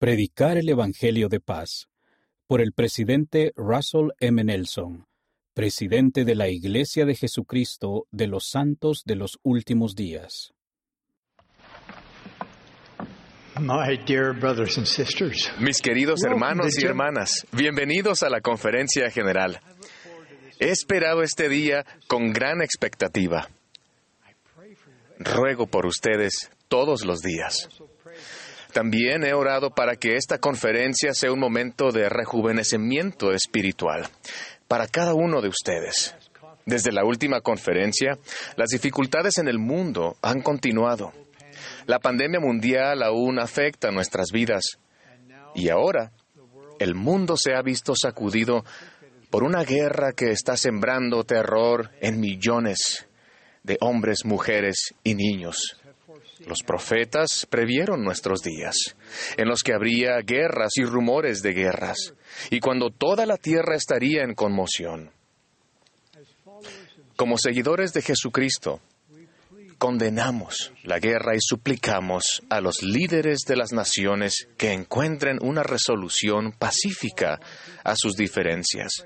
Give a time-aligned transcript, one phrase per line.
[0.00, 1.90] Predicar el Evangelio de Paz
[2.46, 4.42] por el presidente Russell M.
[4.42, 5.06] Nelson,
[5.52, 10.54] presidente de la Iglesia de Jesucristo de los Santos de los Últimos Días.
[13.58, 19.60] My dear brothers and sisters, Mis queridos hermanos y hermanas, bienvenidos a la conferencia general.
[20.58, 23.50] He esperado este día con gran expectativa.
[25.18, 27.68] Ruego por ustedes todos los días.
[28.72, 34.08] También he orado para que esta conferencia sea un momento de rejuvenecimiento espiritual
[34.68, 36.14] para cada uno de ustedes.
[36.66, 38.18] Desde la última conferencia,
[38.56, 41.12] las dificultades en el mundo han continuado.
[41.86, 44.78] La pandemia mundial aún afecta nuestras vidas.
[45.54, 46.12] Y ahora,
[46.78, 48.64] el mundo se ha visto sacudido
[49.30, 53.08] por una guerra que está sembrando terror en millones
[53.62, 55.79] de hombres, mujeres y niños.
[56.46, 58.96] Los profetas previeron nuestros días,
[59.36, 62.14] en los que habría guerras y rumores de guerras,
[62.50, 65.10] y cuando toda la tierra estaría en conmoción.
[67.16, 68.80] Como seguidores de Jesucristo,
[69.76, 76.52] condenamos la guerra y suplicamos a los líderes de las naciones que encuentren una resolución
[76.52, 77.40] pacífica
[77.84, 79.04] a sus diferencias.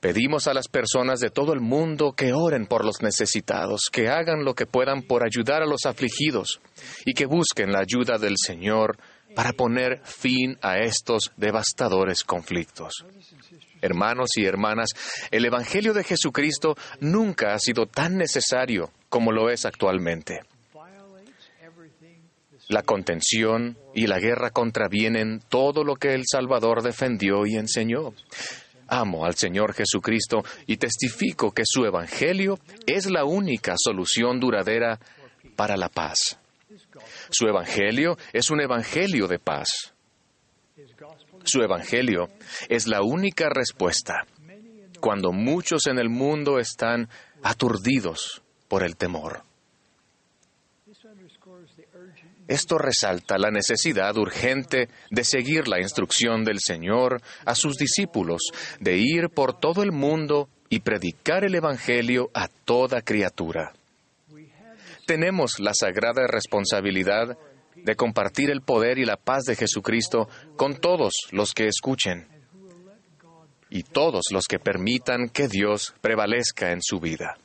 [0.00, 4.44] Pedimos a las personas de todo el mundo que oren por los necesitados, que hagan
[4.44, 6.60] lo que puedan por ayudar a los afligidos
[7.04, 8.96] y que busquen la ayuda del Señor
[9.34, 13.04] para poner fin a estos devastadores conflictos.
[13.80, 14.90] Hermanos y hermanas,
[15.32, 20.40] el Evangelio de Jesucristo nunca ha sido tan necesario como lo es actualmente.
[22.68, 28.12] La contención y la guerra contravienen todo lo que el Salvador defendió y enseñó.
[28.88, 34.98] Amo al Señor Jesucristo y testifico que su Evangelio es la única solución duradera
[35.56, 36.38] para la paz.
[37.30, 39.94] Su Evangelio es un Evangelio de paz.
[41.44, 42.28] Su Evangelio
[42.68, 44.26] es la única respuesta
[45.00, 47.08] cuando muchos en el mundo están
[47.42, 49.47] aturdidos por el temor.
[52.48, 58.40] Esto resalta la necesidad urgente de seguir la instrucción del Señor a sus discípulos,
[58.80, 63.74] de ir por todo el mundo y predicar el Evangelio a toda criatura.
[65.06, 67.36] Tenemos la sagrada responsabilidad
[67.76, 72.26] de compartir el poder y la paz de Jesucristo con todos los que escuchen
[73.70, 77.36] y todos los que permitan que Dios prevalezca en su vida.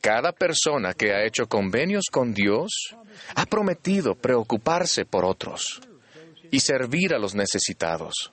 [0.00, 2.96] Cada persona que ha hecho convenios con Dios
[3.34, 5.80] ha prometido preocuparse por otros
[6.50, 8.30] y servir a los necesitados.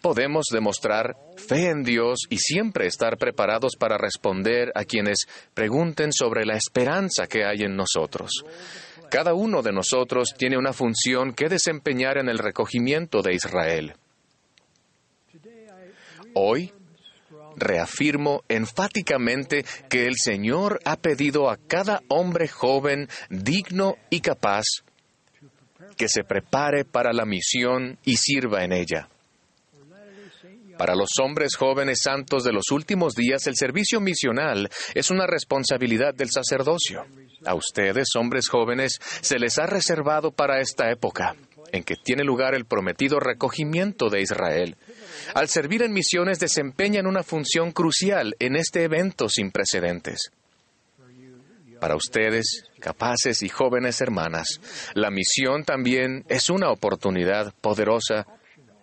[0.00, 6.46] Podemos demostrar fe en Dios y siempre estar preparados para responder a quienes pregunten sobre
[6.46, 8.44] la esperanza que hay en nosotros.
[9.10, 13.94] Cada uno de nosotros tiene una función que desempeñar en el recogimiento de Israel.
[16.34, 16.72] Hoy
[17.60, 24.64] reafirmo enfáticamente que el Señor ha pedido a cada hombre joven, digno y capaz,
[25.96, 29.08] que se prepare para la misión y sirva en ella.
[30.78, 36.14] Para los hombres jóvenes santos de los últimos días, el servicio misional es una responsabilidad
[36.14, 37.04] del sacerdocio.
[37.44, 41.34] A ustedes, hombres jóvenes, se les ha reservado para esta época,
[41.72, 44.76] en que tiene lugar el prometido recogimiento de Israel.
[45.34, 50.30] Al servir en misiones desempeñan una función crucial en este evento sin precedentes.
[51.80, 54.60] Para ustedes, capaces y jóvenes hermanas,
[54.94, 58.26] la misión también es una oportunidad poderosa,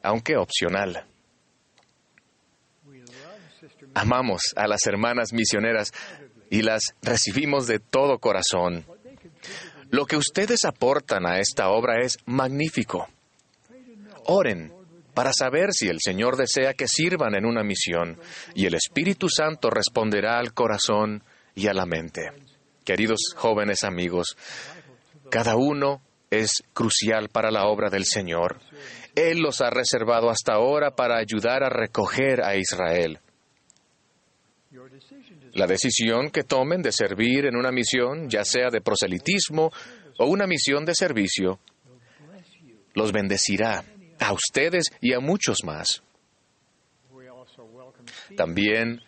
[0.02, 1.06] aunque opcional.
[3.94, 5.92] Amamos a las hermanas misioneras
[6.50, 8.86] y las recibimos de todo corazón.
[9.90, 13.08] Lo que ustedes aportan a esta obra es magnífico.
[14.26, 14.74] Oren
[15.16, 18.20] para saber si el Señor desea que sirvan en una misión
[18.54, 21.24] y el Espíritu Santo responderá al corazón
[21.56, 22.32] y a la mente.
[22.84, 24.38] Queridos jóvenes amigos,
[25.32, 28.60] cada uno es crucial para la obra del Señor.
[29.16, 33.20] Él los ha reservado hasta ahora para ayudar a recoger a Israel.
[35.54, 39.72] La decisión que tomen de servir en una misión, ya sea de proselitismo
[40.18, 41.60] o una misión de servicio,
[42.94, 43.86] los bendecirá
[44.26, 46.04] a ustedes y a muchos más.
[48.36, 49.02] También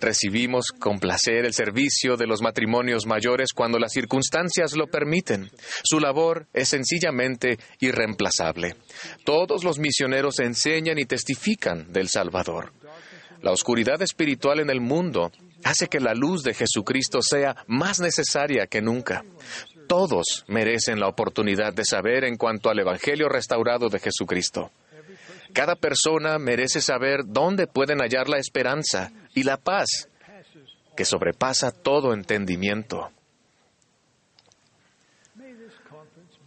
[0.00, 5.50] recibimos con placer el servicio de los matrimonios mayores cuando las circunstancias lo permiten.
[5.84, 8.76] Su labor es sencillamente irreemplazable.
[9.24, 12.72] Todos los misioneros enseñan y testifican del Salvador.
[13.40, 15.32] La oscuridad espiritual en el mundo
[15.64, 19.24] hace que la luz de Jesucristo sea más necesaria que nunca.
[19.92, 24.70] Todos merecen la oportunidad de saber en cuanto al Evangelio restaurado de Jesucristo.
[25.52, 30.08] Cada persona merece saber dónde pueden hallar la esperanza y la paz
[30.96, 33.10] que sobrepasa todo entendimiento.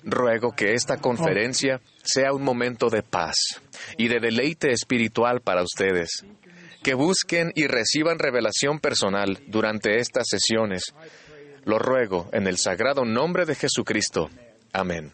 [0.01, 3.35] Ruego que esta conferencia sea un momento de paz
[3.95, 6.25] y de deleite espiritual para ustedes,
[6.81, 10.95] que busquen y reciban revelación personal durante estas sesiones.
[11.65, 14.29] Lo ruego en el sagrado nombre de Jesucristo.
[14.71, 15.11] Amén.